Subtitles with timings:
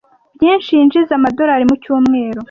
[0.35, 2.39] Byinshi yinjiza amadorari mu cyumweru